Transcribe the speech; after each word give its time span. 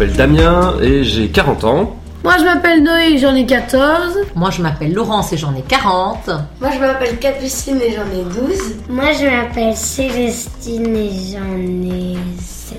m'appelle 0.00 0.16
Damien 0.16 0.76
et 0.80 1.04
j'ai 1.04 1.28
40 1.28 1.64
ans. 1.64 1.96
Moi 2.24 2.38
je 2.38 2.44
m'appelle 2.44 2.82
Noé 2.82 3.12
et 3.12 3.18
j'en 3.18 3.34
ai 3.34 3.44
14. 3.44 4.16
Moi, 4.34 4.48
je 4.48 4.62
m'appelle 4.62 4.94
Laurence 4.94 5.34
et 5.34 5.36
j'en 5.36 5.54
ai 5.54 5.60
40. 5.60 6.30
Moi, 6.58 6.70
je 6.72 6.78
m'appelle 6.78 7.18
Capucine 7.18 7.78
et 7.82 7.92
j'en 7.92 8.06
ai 8.06 8.24
12. 8.24 8.76
Moi, 8.88 9.12
je 9.12 9.26
m'appelle 9.26 9.76
Célestine 9.76 10.96
et 10.96 11.10
j'en 11.32 11.54
ai 11.54 12.16
7. 12.38 12.78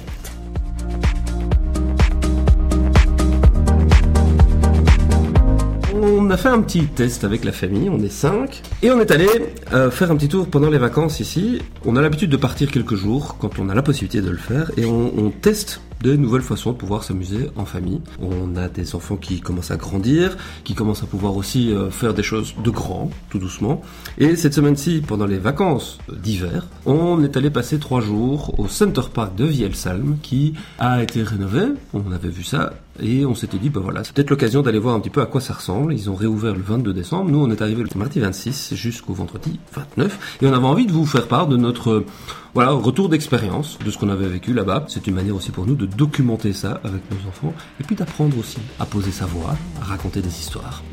On 5.94 6.32
a 6.32 6.38
fait 6.38 6.50
un 6.50 6.62
petit 6.62 6.86
test 6.86 7.24
avec 7.24 7.44
la 7.44 7.52
famille, 7.52 7.88
on 7.92 8.00
est 8.00 8.12
5. 8.12 8.64
Et 8.82 8.90
on 8.90 9.00
est 9.00 9.12
allé 9.12 9.28
euh, 9.74 9.92
faire 9.92 10.10
un 10.10 10.16
petit 10.16 10.30
tour 10.30 10.48
pendant 10.48 10.72
les 10.72 10.80
vacances 10.80 11.20
ici. 11.20 11.62
On 11.86 11.96
a 11.98 12.02
l'habitude 12.02 12.32
de 12.32 12.38
partir 12.38 12.72
quelques 12.72 12.96
jours 12.96 13.36
quand 13.40 13.60
on 13.60 13.70
a 13.70 13.76
la 13.76 13.84
possibilité 13.84 14.22
de 14.22 14.32
le 14.32 14.38
faire. 14.38 14.72
Et 14.76 14.86
on, 14.86 15.12
on 15.20 15.30
teste 15.30 15.82
de 16.02 16.16
nouvelles 16.16 16.42
façons 16.42 16.72
de 16.72 16.78
pouvoir 16.78 17.04
s'amuser 17.04 17.50
en 17.56 17.66
famille. 17.66 18.02
On 18.20 18.56
a 18.56 18.68
des 18.68 18.96
enfants 18.96 19.18
qui 19.18 19.42
commencent 19.42 19.72
à 19.72 19.78
grandir, 19.78 20.38
qui 20.64 20.74
commencent 20.74 21.04
à 21.04 21.08
pouvoir 21.08 21.36
aussi 21.36 21.72
euh, 21.72 21.90
faire 21.90 22.14
des 22.14 22.24
choses 22.24 22.54
de 22.64 22.70
grand, 22.70 23.10
tout 23.30 23.40
doucement. 23.40 23.82
Et 24.18 24.36
cette 24.36 24.54
semaine-ci, 24.54 25.02
pendant 25.06 25.26
les 25.26 25.38
vacances 25.38 26.00
d'hiver, 26.12 26.68
on 26.86 27.24
est 27.24 27.38
allé 27.38 27.50
passer 27.50 27.80
trois 27.80 28.02
jours 28.02 28.60
au 28.60 28.68
Center 28.68 29.02
Park 29.14 29.36
de 29.36 29.46
Vielsalm 29.46 30.18
qui 30.22 30.54
a 30.80 31.04
été 31.04 31.24
rénové. 31.24 31.64
On 31.94 32.12
avait 32.12 32.30
vu 32.30 32.44
ça 32.44 32.74
et 33.00 33.26
on 33.26 33.34
s'était 33.36 33.58
dit, 33.58 33.70
bah 33.70 33.80
voilà, 33.82 34.04
c'est 34.04 34.14
peut-être 34.14 34.30
l'occasion 34.30 34.62
d'aller 34.62 34.80
voir 34.80 34.96
un 34.96 35.00
petit 35.00 35.10
peu 35.10 35.22
à 35.22 35.26
quoi 35.26 35.40
ça 35.40 35.54
ressemble. 35.54 35.94
Ils 35.94 36.10
ont 36.10 36.16
réouvert 36.16 36.54
le 36.54 36.62
22 36.62 36.94
décembre. 36.94 37.32
Nous, 37.32 37.40
on 37.40 37.50
est 37.50 37.62
arrivé 37.62 37.84
le 37.84 37.90
mardi 37.98 38.20
26 38.20 38.76
jusqu'au 38.76 39.14
vendredi 39.14 39.60
29. 39.74 40.40
Et 40.42 40.48
on 40.48 40.54
avait 40.54 40.66
envie 40.66 40.86
de 40.86 40.92
vous 40.92 41.06
faire 41.06 41.28
part 41.28 41.48
de 41.48 41.58
notre, 41.58 41.92
euh, 41.92 42.06
voilà, 42.54 42.72
retour 42.72 43.10
d'expérience, 43.10 43.80
de 43.84 43.90
ce 43.92 43.98
qu'on 43.98 44.10
avait 44.10 44.28
vécu 44.28 44.54
là-bas. 44.54 44.86
C'est 44.88 45.08
une 45.08 45.16
manière 45.16 45.36
aussi 45.36 45.52
pour 45.52 45.66
nous 45.66 45.76
de 45.76 45.86
documenter 45.86 46.54
ça 46.54 46.82
avec 46.84 47.02
nos 47.12 47.30
enfants. 47.30 47.54
Et 47.80 47.84
puis 47.84 47.96
d'apprendre 47.96 48.38
aussi 48.38 48.58
à 48.80 48.86
poser 48.86 49.12
sa 49.12 49.26
voix, 49.26 49.56
à 49.82 49.86
raconter 49.86 50.22
des 50.22 50.30
histoires. 50.30 50.84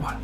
Voilà. 0.00 0.18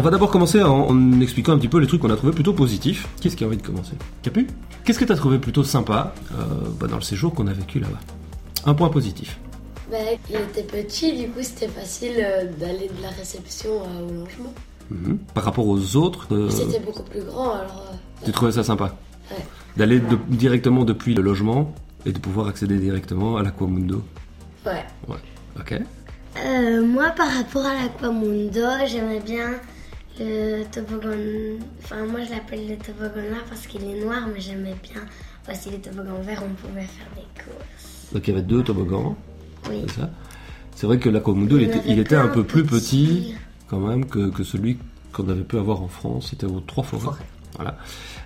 On 0.00 0.02
va 0.02 0.08
d'abord 0.08 0.30
commencer 0.30 0.62
en, 0.62 0.86
en 0.88 1.20
expliquant 1.20 1.52
un 1.52 1.58
petit 1.58 1.68
peu 1.68 1.78
les 1.78 1.86
trucs 1.86 2.00
qu'on 2.00 2.08
a 2.08 2.16
trouvé 2.16 2.32
plutôt 2.32 2.54
positifs. 2.54 3.06
Qui 3.20 3.28
est-ce 3.28 3.36
qui 3.36 3.44
a 3.44 3.46
envie 3.46 3.58
de 3.58 3.62
commencer? 3.66 3.92
Capu 4.22 4.46
Qu'est-ce 4.82 4.98
que 4.98 5.04
tu 5.04 5.12
as 5.12 5.16
trouvé 5.16 5.38
plutôt 5.38 5.62
sympa 5.62 6.14
euh, 6.32 6.44
bah, 6.80 6.86
dans 6.86 6.96
le 6.96 7.02
séjour 7.02 7.34
qu'on 7.34 7.46
a 7.48 7.52
vécu 7.52 7.80
là-bas? 7.80 7.98
Un 8.64 8.72
point 8.72 8.88
positif. 8.88 9.38
Bah, 9.90 9.98
il 10.30 10.36
était 10.36 10.62
petit, 10.62 11.12
du 11.14 11.28
coup, 11.28 11.40
c'était 11.42 11.68
facile 11.68 12.12
euh, 12.16 12.44
d'aller 12.58 12.88
de 12.88 13.02
la 13.02 13.10
réception 13.10 13.68
euh, 13.82 14.06
au 14.08 14.12
logement. 14.24 14.54
Mhm. 14.90 15.18
Par 15.34 15.44
rapport 15.44 15.68
aux 15.68 15.96
autres, 15.96 16.28
euh, 16.34 16.48
C'était 16.48 16.80
beaucoup 16.80 17.02
plus 17.02 17.22
grand, 17.22 17.50
alors. 17.52 17.84
euh, 17.92 18.24
tu 18.24 18.32
trouvais 18.32 18.52
ça 18.52 18.64
sympa? 18.64 18.96
Ouais. 19.30 19.44
D'aller 19.76 20.00
de- 20.00 20.16
directement 20.30 20.84
depuis 20.86 21.12
le 21.12 21.20
logement 21.20 21.74
et 22.06 22.12
de 22.12 22.18
pouvoir 22.18 22.46
accéder 22.48 22.78
directement 22.78 23.36
à 23.36 23.42
l'Aquamundo. 23.42 24.02
ouais. 24.66 24.82
Ok 25.58 25.74
Euh, 26.42 26.86
moi, 26.86 27.10
par 27.10 27.28
rapport 27.30 27.66
à 27.66 27.74
l'Aquamundo, 27.74 28.60
j'aimerais 28.86 29.20
bien 29.20 29.50
le 30.20 30.64
toboggan. 30.70 31.58
Enfin, 31.82 32.04
moi, 32.06 32.20
je 32.24 32.30
l'appelle 32.30 32.68
le 32.68 32.76
toboggan 32.76 33.28
noir 33.30 33.44
parce 33.48 33.66
qu'il 33.66 33.82
est 33.84 34.04
noir, 34.04 34.28
mais 34.32 34.40
j'aimais 34.40 34.74
bien 34.82 35.02
aussi 35.50 35.70
le 35.70 35.78
toboggan 35.78 36.20
vert, 36.22 36.42
on 36.44 36.54
pouvait 36.54 36.82
faire 36.82 37.08
des 37.16 37.42
courses. 37.42 38.12
Donc 38.12 38.26
il 38.28 38.30
y 38.30 38.36
avait 38.36 38.46
deux 38.46 38.62
toboggans, 38.62 39.16
Oui. 39.68 39.82
c'est 39.88 40.00
ça 40.00 40.10
C'est 40.74 40.86
vrai 40.86 40.98
que 40.98 41.08
l'Aquamundo, 41.08 41.56
il, 41.58 41.64
était, 41.64 41.80
il 41.88 41.98
était 41.98 42.16
un 42.16 42.28
peu 42.28 42.44
plus 42.44 42.64
petit 42.64 43.34
quand 43.68 43.80
même 43.80 44.04
que, 44.06 44.30
que 44.30 44.44
celui 44.44 44.78
qu'on 45.12 45.28
avait 45.28 45.42
pu 45.42 45.56
avoir 45.58 45.82
en 45.82 45.88
France. 45.88 46.28
C'était 46.30 46.46
aux 46.46 46.60
Trois 46.60 46.84
Forêts. 46.84 47.02
Forêt. 47.02 47.22
Voilà. 47.56 47.76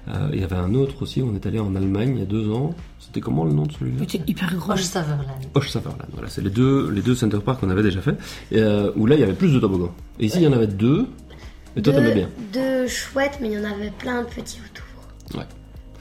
Euh, 0.09 0.29
il 0.35 0.41
y 0.41 0.45
avait 0.45 0.57
un 0.57 0.75
autre 0.75 1.03
aussi, 1.03 1.23
on 1.23 1.35
est 1.35 1.47
allé 1.47 1.59
en 1.59 1.75
Allemagne 1.75 2.13
il 2.17 2.19
y 2.19 2.23
a 2.23 2.27
deux 2.27 2.51
ans. 2.53 2.75
C'était 2.99 3.21
comment 3.21 3.45
le 3.45 3.53
nom 3.53 3.63
de 3.65 3.73
celui-là? 3.73 4.05
C'était 4.09 4.31
hyper 4.31 4.55
gros. 4.55 4.73
Roche 4.73 4.83
Saverland. 4.83 5.25
Hoche 5.55 5.71
Sutherland, 5.71 6.09
voilà, 6.13 6.29
c'est 6.29 6.43
les 6.43 6.51
deux, 6.51 6.91
les 6.91 7.01
deux 7.01 7.15
Center 7.15 7.39
Park 7.45 7.61
qu'on 7.61 7.71
avait 7.71 7.83
déjà 7.83 8.01
fait, 8.03 8.17
et, 8.51 8.59
euh, 8.59 8.91
où 8.97 9.07
là 9.07 9.15
il 9.15 9.21
y 9.21 9.23
avait 9.23 9.33
plus 9.35 9.53
de 9.53 9.61
toboggans. 9.61 9.95
Et 10.19 10.27
ici 10.27 10.39
il 10.39 10.43
y 10.43 10.47
en 10.47 10.53
avait 10.53 10.67
deux, 10.67 11.07
et 11.77 11.83
toi 11.83 11.93
t'aimais 11.93 12.15
bien. 12.15 12.29
deux 12.53 12.87
chouettes, 12.87 13.39
mais 13.41 13.49
il 13.51 13.55
y 13.55 13.59
en 13.59 13.65
avait 13.65 13.91
plein 13.91 14.23
de 14.23 14.29
petits 14.29 14.59
autour. 14.71 14.85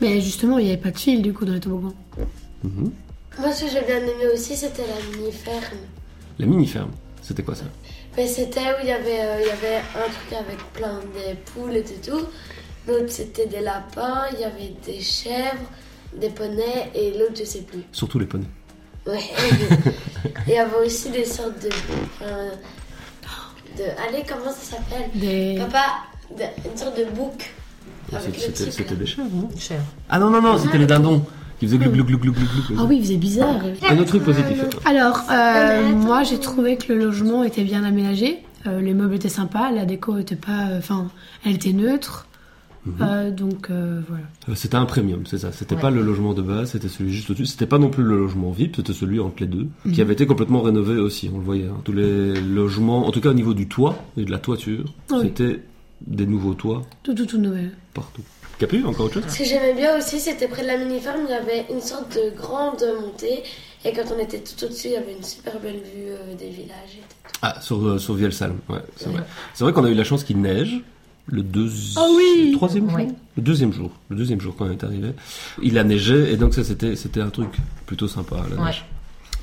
Mais 0.01 0.19
justement, 0.21 0.57
il 0.57 0.65
n'y 0.65 0.71
avait 0.71 0.81
pas 0.81 0.91
de 0.91 0.97
fil 0.97 1.21
du 1.21 1.33
coup 1.33 1.45
dans 1.45 1.53
les 1.53 1.59
toboggans. 1.59 1.93
Mhm. 2.63 2.91
Moi, 3.39 3.51
ce 3.51 3.63
que 3.65 3.71
j'ai 3.71 3.81
bien 3.81 3.97
aimé 3.99 4.27
aussi, 4.33 4.55
c'était 4.55 4.83
la 4.83 5.17
mini-ferme. 5.17 5.77
La 6.39 6.45
mini-ferme, 6.45 6.91
c'était 7.21 7.43
quoi 7.43 7.55
ça? 7.55 7.65
Mais 8.17 8.27
c'était 8.27 8.59
où 8.59 8.75
il 8.81 8.89
y 8.89 8.91
avait, 8.91 9.21
euh, 9.21 9.37
il 9.41 9.47
y 9.47 9.49
avait 9.51 9.77
un 9.95 10.09
truc 10.09 10.33
avec 10.33 10.57
plein 10.73 10.99
de 10.99 11.35
poules 11.53 11.75
et 11.77 11.83
tout. 11.83 12.25
L'autre, 12.87 13.09
c'était 13.09 13.45
des 13.47 13.61
lapins, 13.61 14.23
il 14.33 14.39
y 14.41 14.43
avait 14.43 14.73
des 14.85 14.99
chèvres, 14.99 15.69
des 16.15 16.29
poneys, 16.29 16.91
et 16.93 17.11
l'autre, 17.17 17.35
je 17.39 17.45
sais 17.45 17.61
plus. 17.61 17.83
Surtout 17.91 18.19
les 18.19 18.25
poneys. 18.25 18.45
Ouais. 19.07 19.19
Et 20.47 20.51
il 20.51 20.53
y 20.53 20.57
avait 20.57 20.85
aussi 20.85 21.09
des 21.09 21.25
sortes 21.25 21.61
de. 21.61 21.69
euh, 22.21 22.51
de 23.77 23.83
allez, 24.07 24.23
comment 24.27 24.51
ça 24.51 24.75
s'appelle 24.77 25.09
Des... 25.15 25.57
Papa, 25.59 25.85
de- 26.37 26.69
une 26.69 26.77
sorte 26.77 26.97
de 26.97 27.05
bouc. 27.15 27.51
Le 28.11 28.17
C'était 28.71 28.95
des 28.95 29.05
chèvres, 29.05 29.27
non 29.33 29.49
Cher. 29.57 29.79
Ah 30.09 30.19
non, 30.19 30.29
non, 30.29 30.41
non, 30.41 30.57
c'était 30.57 30.77
les 30.77 30.85
dindons 30.85 31.25
qui 31.59 31.65
faisaient 31.67 31.77
glou 31.77 31.91
glou 31.91 32.03
glou 32.03 32.17
glou 32.19 32.31
glou 32.33 32.43
glou. 32.67 32.75
Ah 32.79 32.83
oui, 32.87 32.97
il 32.97 33.03
faisait 33.03 33.17
bizarre. 33.17 33.55
Un 33.89 33.97
autre 33.97 34.09
truc 34.09 34.23
positif. 34.23 34.63
Alors, 34.85 35.21
euh, 35.31 35.89
moi 35.91 36.23
j'ai 36.23 36.39
trouvé 36.39 36.77
que 36.77 36.91
le 36.93 36.99
logement 37.05 37.43
était 37.43 37.63
bien 37.63 37.83
aménagé. 37.83 38.43
Euh, 38.67 38.81
les 38.81 38.93
meubles 38.93 39.15
étaient 39.15 39.29
sympas, 39.29 39.71
la 39.71 39.85
déco 39.85 40.17
était 40.17 40.35
pas. 40.35 40.67
euh, 40.69 40.77
Enfin, 40.79 41.09
elle 41.45 41.55
était 41.55 41.73
neutre. 41.73 42.27
Euh, 43.01 43.31
donc 43.31 43.69
euh, 43.69 44.01
voilà. 44.09 44.23
Euh, 44.49 44.55
C'était 44.55 44.75
un 44.75 44.85
premium, 44.85 45.25
c'est 45.25 45.37
ça. 45.37 45.51
C'était 45.51 45.75
Ouais. 45.75 45.81
pas 45.81 45.89
le 45.89 46.01
logement 46.01 46.33
de 46.33 46.41
base, 46.41 46.71
c'était 46.71 46.89
celui 46.89 47.13
juste 47.13 47.29
au-dessus. 47.29 47.45
C'était 47.45 47.65
pas 47.65 47.77
non 47.77 47.89
plus 47.89 48.03
le 48.03 48.17
logement 48.17 48.51
VIP, 48.51 48.75
c'était 48.75 48.93
celui 48.93 49.19
entre 49.19 49.35
les 49.39 49.47
deux, 49.47 49.67
qui 49.93 50.01
avait 50.01 50.13
été 50.13 50.25
complètement 50.25 50.61
rénové 50.61 50.97
aussi. 50.97 51.29
On 51.33 51.37
le 51.37 51.43
voyait. 51.43 51.67
hein. 51.67 51.77
Tous 51.85 51.93
les 51.93 52.33
logements, 52.41 53.07
en 53.07 53.11
tout 53.11 53.21
cas 53.21 53.29
au 53.29 53.33
niveau 53.33 53.53
du 53.53 53.67
toit 53.67 53.95
et 54.17 54.25
de 54.25 54.31
la 54.31 54.37
toiture, 54.39 54.83
Oui. 55.11 55.17
c'était 55.23 55.61
des 56.05 56.25
nouveaux 56.25 56.53
toits 56.55 56.81
Tout, 57.03 57.13
tout, 57.13 57.25
tout 57.25 57.37
nouvel. 57.37 57.71
partout. 57.93 58.21
Capu, 58.59 58.83
encore 58.85 59.05
autre 59.07 59.15
chose? 59.15 59.23
Ce 59.29 59.39
que 59.39 59.45
j'aimais 59.45 59.73
bien 59.73 59.97
aussi, 59.97 60.19
c'était 60.19 60.47
près 60.47 60.61
de 60.61 60.67
la 60.67 60.77
mini-ferme, 60.77 61.21
il 61.27 61.31
y 61.31 61.33
avait 61.33 61.65
une 61.73 61.81
sorte 61.81 62.13
de 62.15 62.35
grande 62.37 62.83
montée. 63.01 63.43
Et 63.85 63.91
quand 63.93 64.03
on 64.15 64.19
était 64.21 64.39
tout 64.39 64.63
au-dessus, 64.63 64.89
il 64.89 64.93
y 64.93 64.95
avait 64.97 65.13
une 65.17 65.23
super 65.23 65.59
belle 65.59 65.75
vue 65.77 66.09
euh, 66.09 66.35
des 66.37 66.49
villages. 66.49 66.97
Et 66.97 67.01
tout. 67.01 67.29
Ah, 67.41 67.59
sur, 67.61 67.83
euh, 67.85 67.97
sur 67.97 68.13
Vielsalm, 68.13 68.57
ouais, 68.69 68.77
c'est 68.95 69.09
vrai. 69.09 69.23
C'est 69.53 69.63
vrai 69.63 69.73
qu'on 69.73 69.83
a 69.85 69.89
eu 69.89 69.95
la 69.95 70.03
chance 70.03 70.23
qu'il 70.23 70.39
neige 70.39 70.81
le 71.27 71.41
deuxième, 71.43 72.03
Ah 72.03 72.07
oui 72.15 72.51
troisième 72.55 72.89
jour, 72.89 72.99
Oui. 72.99 73.07
le 73.37 73.41
deuxième 73.43 73.71
jour, 73.73 73.91
le 74.09 74.15
deuxième 74.17 74.41
jour 74.41 74.55
quand 74.57 74.65
on 74.65 74.71
est 74.71 74.83
arrivé. 74.83 75.13
Il 75.61 75.77
a 75.77 75.83
neigé 75.83 76.31
et 76.33 76.37
donc 76.37 76.53
ça 76.53 76.63
c'était 76.63 76.95
c'était 76.95 77.21
un 77.21 77.29
truc 77.29 77.49
plutôt 77.85 78.07
sympa 78.07 78.37
la 78.49 78.57
Ouais. 78.57 78.65
neige. 78.67 78.85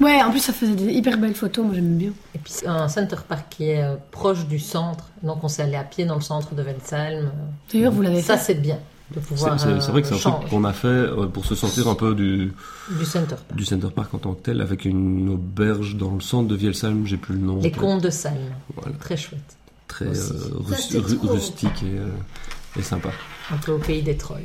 Ouais, 0.01 0.23
en 0.23 0.31
plus 0.31 0.41
ça 0.41 0.53
faisait 0.55 0.75
des 0.75 0.93
hyper 0.93 1.19
belles 1.19 1.35
photos, 1.35 1.65
moi 1.65 1.75
j'aime 1.75 1.97
bien. 1.99 2.11
Et 2.35 2.39
puis 2.39 2.53
c'est 2.55 2.67
un 2.67 2.89
center 2.89 3.17
park 3.29 3.47
qui 3.51 3.65
est 3.71 3.83
euh, 3.83 3.97
proche 4.11 4.47
du 4.47 4.59
centre. 4.59 5.09
Donc 5.23 5.45
on 5.45 5.49
s'est 5.49 5.63
allé 5.63 5.75
à 5.77 5.85
pied 5.85 6.07
dans 6.07 6.15
le 6.15 6.21
centre 6.23 6.55
de 6.55 6.63
Velsalm. 6.63 7.31
D'ailleurs, 7.73 7.93
vous 7.93 8.01
l'avez 8.03 8.23
Ça 8.23 8.39
fait. 8.39 8.55
c'est 8.55 8.61
bien 8.61 8.77
de 8.77 9.17
C'est 9.17 9.21
pouvoir. 9.21 9.61
c'est- 9.61 9.81
c'est 9.81 9.91
vrai 9.91 10.01
que 10.03 10.09
c'est 10.09 10.15
un 10.15 10.17
euh, 10.17 10.21
truc 10.21 10.23
changer 10.41 10.49
qu'on 10.49 10.65
a 10.65 10.73
fait 10.73 10.87
euh, 10.89 11.27
pour 11.27 11.45
se 11.45 11.55
sentir 11.55 11.87
un 11.89 11.95
peu 11.97 12.15
du, 12.15 12.53
du 12.99 13.05
center 13.05 13.35
park. 13.35 13.55
du 13.57 13.65
Center 13.67 13.89
Park 13.95 14.15
en 14.15 14.19
tant 14.19 14.33
que 14.35 14.41
tel, 14.43 14.61
avec 14.63 14.85
une 14.87 15.29
auberge 15.31 15.97
dans 15.97 16.15
le 16.15 16.21
centre 16.21 16.49
de 16.49 16.55
Vielsalm, 16.57 17.07
j'ai 17.07 17.17
plus 17.19 17.35
le 17.35 17.41
nom. 17.41 17.59
Les 17.61 17.71
contes 17.73 18.03
de 18.03 18.11
Salm. 18.11 18.37
Voilà, 18.77 18.97
Très 18.99 19.17
chouette. 19.19 19.57
Très 19.91 20.07
euh, 20.07 20.55
ru- 20.55 21.29
rustique 21.29 21.83
et, 21.83 21.99
euh, 21.99 22.79
et 22.79 22.83
sympa. 22.83 23.11
Un 23.53 23.57
peu 23.59 23.73
au 23.73 23.79
pays 23.79 24.03
des 24.03 24.17
trolls. 24.17 24.41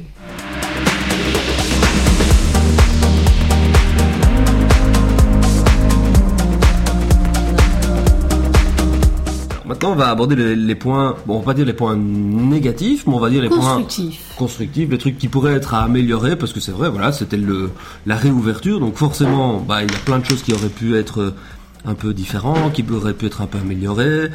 Maintenant, 9.66 9.94
on 9.94 9.96
va 9.96 10.10
aborder 10.10 10.36
les, 10.36 10.56
les 10.56 10.76
points, 10.76 11.16
bon, 11.26 11.38
on 11.38 11.40
va 11.40 11.46
pas 11.46 11.54
dire 11.56 11.66
les 11.66 11.74
points 11.74 11.96
négatifs, 11.96 13.08
mais 13.08 13.14
on 13.16 13.20
va 13.20 13.32
dire 13.32 13.42
les 13.42 13.50
points 13.50 13.58
Constructif. 13.78 14.22
constructifs, 14.38 14.90
les 14.92 14.98
trucs 15.00 15.18
qui 15.18 15.28
pourraient 15.28 15.54
être 15.56 15.74
à 15.74 15.82
améliorer, 15.84 16.36
parce 16.36 16.54
que 16.54 16.60
c'est 16.60 16.72
vrai, 16.72 16.88
voilà, 16.88 17.12
c'était 17.12 17.36
le 17.38 17.72
la 18.06 18.16
réouverture, 18.16 18.80
donc 18.80 18.96
forcément, 18.96 19.58
bah, 19.60 19.84
il 19.84 19.92
y 19.92 19.96
a 19.96 20.00
plein 20.00 20.20
de 20.20 20.26
choses 20.26 20.44
qui 20.44 20.54
auraient 20.54 20.70
pu 20.70 20.96
être 20.96 21.34
un 21.86 21.94
peu 21.94 22.14
différentes, 22.14 22.74
qui 22.74 22.84
auraient 22.92 23.14
pu 23.14 23.26
être 23.28 23.42
un 23.42 23.48
peu 23.48 23.58
améliorées, 23.58 24.30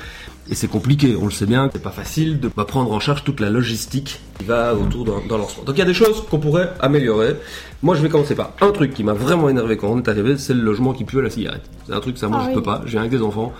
et 0.50 0.55
c'est 0.55 0.69
compliqué, 0.69 1.17
on 1.20 1.26
le 1.26 1.31
sait 1.31 1.47
bien, 1.47 1.70
c'est 1.73 1.82
pas 1.82 1.91
facile 1.91 2.41
de 2.41 2.49
prendre 2.49 2.91
en 2.93 2.99
charge 3.00 3.23
toute 3.25 3.38
la 3.41 3.50
logistique 3.50 4.20
qui 4.38 4.44
va 4.44 4.75
autour 4.75 5.05
d'un 5.05 5.37
lancement. 5.38 5.62
Donc 5.64 5.76
il 5.76 5.79
y 5.79 5.82
a 5.82 5.87
des 5.87 5.94
choses 5.94 6.25
qu'on 6.29 6.38
pourrait 6.38 6.73
améliorer. 6.81 7.37
Moi, 7.82 7.94
je 7.94 8.02
vais 8.02 8.08
commencer 8.08 8.35
par 8.35 8.52
un 8.61 8.70
truc 8.73 8.93
qui 8.93 9.05
m'a 9.05 9.12
vraiment 9.12 9.49
énervé 9.49 9.76
quand 9.76 9.88
on 9.88 9.99
est 9.99 10.08
arrivé, 10.08 10.37
c'est 10.38 10.55
le 10.55 10.61
logement 10.62 10.93
qui 10.93 11.05
pue 11.05 11.19
à 11.19 11.23
la 11.23 11.31
cigarette. 11.31 11.62
C'est 11.87 11.93
un 11.93 12.00
truc, 12.00 12.19
ça, 12.19 12.29
moi, 12.29 12.38
Ah 12.41 12.44
je 12.44 12.49
oui. 12.49 12.55
peux 12.55 12.62
pas. 12.62 12.82
J'ai 12.87 12.99
un 12.99 13.02
avec 13.02 13.12
des 13.12 13.23
enfants. 13.23 13.52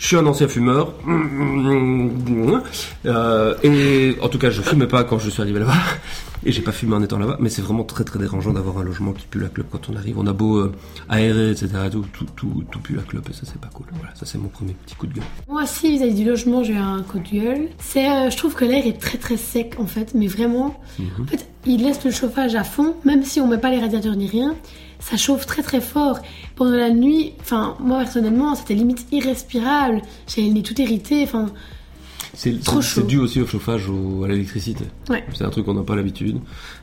Je 0.00 0.06
suis 0.06 0.16
un 0.16 0.24
ancien 0.24 0.48
fumeur. 0.48 0.94
Euh, 3.04 3.54
et 3.62 4.16
en 4.22 4.28
tout 4.30 4.38
cas, 4.38 4.48
je 4.48 4.62
fumais 4.62 4.86
pas 4.86 5.04
quand 5.04 5.18
je 5.18 5.28
suis 5.28 5.42
arrivé 5.42 5.60
là-bas. 5.60 5.74
Et 6.46 6.52
j'ai 6.52 6.62
pas 6.62 6.72
fumé 6.72 6.94
en 6.94 7.02
étant 7.02 7.18
là-bas, 7.18 7.36
mais 7.38 7.50
c'est 7.50 7.60
vraiment 7.60 7.84
très 7.84 8.02
très 8.02 8.18
dérangeant 8.18 8.54
d'avoir 8.54 8.78
un 8.78 8.82
logement 8.82 9.12
qui 9.12 9.26
pue 9.26 9.40
la 9.40 9.48
clope 9.48 9.66
quand 9.70 9.90
on 9.90 9.96
arrive. 9.96 10.18
On 10.18 10.26
a 10.26 10.32
beau 10.32 10.56
euh, 10.56 10.72
aérer, 11.10 11.50
etc. 11.50 11.68
Tout, 11.92 12.06
tout, 12.14 12.24
tout, 12.34 12.64
tout 12.70 12.78
pue 12.80 12.94
la 12.94 13.02
clope 13.02 13.28
et 13.28 13.34
ça 13.34 13.42
c'est 13.44 13.60
pas 13.60 13.68
cool. 13.74 13.84
Voilà, 13.92 14.14
ça 14.14 14.24
c'est 14.24 14.38
mon 14.38 14.48
premier 14.48 14.72
petit 14.86 14.94
coup 14.94 15.06
de 15.06 15.12
gueule. 15.12 15.24
Moi 15.50 15.64
aussi, 15.64 15.90
vis-à-vis 15.90 16.14
du 16.14 16.24
logement, 16.24 16.64
j'ai 16.64 16.72
eu 16.72 16.78
un 16.78 17.02
coup 17.02 17.18
de 17.18 17.28
gueule. 17.28 17.68
C'est, 17.78 18.08
euh, 18.08 18.30
je 18.30 18.36
trouve 18.38 18.54
que 18.54 18.64
l'air 18.64 18.86
est 18.86 18.98
très 18.98 19.18
très 19.18 19.36
sec 19.36 19.74
en 19.78 19.86
fait, 19.86 20.14
mais 20.14 20.28
vraiment. 20.28 20.80
En 21.20 21.26
fait, 21.26 21.46
il 21.66 21.82
laisse 21.84 22.02
le 22.06 22.10
chauffage 22.10 22.54
à 22.54 22.64
fond, 22.64 22.94
même 23.04 23.22
si 23.22 23.38
on 23.42 23.46
met 23.46 23.58
pas 23.58 23.70
les 23.70 23.78
radiateurs 23.78 24.16
ni 24.16 24.26
rien. 24.26 24.56
Ça 25.00 25.16
chauffe 25.16 25.46
très 25.46 25.62
très 25.62 25.80
fort. 25.80 26.18
Pendant 26.56 26.76
la 26.76 26.90
nuit, 26.90 27.32
enfin, 27.40 27.76
moi 27.80 27.98
personnellement, 27.98 28.54
c'était 28.54 28.74
limite 28.74 29.06
irrespirable. 29.12 30.02
J'avais 30.28 30.48
le 30.48 30.54
nez 30.54 30.62
tout 30.62 30.78
irrité. 30.80 31.22
Enfin, 31.24 31.46
C'est 32.34 32.60
Trop 32.62 32.80
c'est- 32.80 32.88
chaud. 32.88 33.00
c'est 33.00 33.06
dû 33.08 33.18
aussi 33.18 33.40
au 33.40 33.46
chauffage, 33.46 33.88
au- 33.88 34.22
à 34.24 34.28
l'électricité. 34.28 34.84
Ouais. 35.08 35.24
C'est 35.34 35.42
un 35.44 35.50
truc 35.50 35.64
qu'on 35.66 35.74
n'a 35.74 35.82
pas 35.82 35.96
l'habitude. 35.96 36.36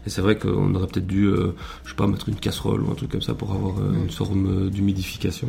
Et 0.05 0.09
c'est 0.09 0.21
vrai 0.21 0.37
qu'on 0.37 0.75
aurait 0.75 0.87
peut-être 0.87 1.07
dû, 1.07 1.25
euh, 1.25 1.55
je 1.85 1.91
sais 1.91 1.95
pas, 1.95 2.05
mettre 2.07 2.27
une 2.27 2.35
casserole 2.35 2.81
ou 2.83 2.91
un 2.91 2.95
truc 2.95 3.11
comme 3.11 3.21
ça 3.21 3.33
pour 3.33 3.51
avoir 3.53 3.77
euh, 3.79 3.93
une 4.03 4.09
forme 4.11 4.65
euh, 4.65 4.69
d'humidification. 4.69 5.47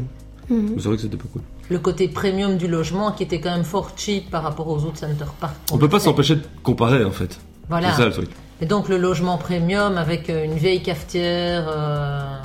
Mais 0.50 0.56
c'est 0.78 0.86
vrai 0.88 0.96
que 0.96 1.02
c'était 1.02 1.16
pas 1.18 1.26
cool. 1.32 1.42
Le 1.68 1.78
côté 1.78 2.08
premium 2.08 2.56
du 2.56 2.68
logement 2.68 3.12
qui 3.12 3.22
était 3.24 3.38
quand 3.40 3.50
même 3.50 3.64
fort 3.64 3.90
cheap 3.96 4.30
par 4.30 4.42
rapport 4.44 4.68
aux 4.68 4.82
autres 4.84 4.96
center 4.98 5.26
parks. 5.40 5.54
On 5.72 5.78
peut 5.78 5.90
pas 5.90 6.00
s'empêcher 6.00 6.36
de 6.36 6.42
comparer 6.62 7.04
en 7.04 7.10
fait. 7.10 7.38
Voilà. 7.68 7.90
C'est 7.90 7.98
ça 8.02 8.06
le 8.06 8.12
truc. 8.12 8.30
Et 8.62 8.66
donc 8.66 8.88
le 8.88 8.96
logement 8.96 9.36
premium 9.36 9.98
avec 9.98 10.28
une 10.30 10.54
vieille 10.54 10.82
cafetière. 10.82 11.66
euh, 11.68 12.37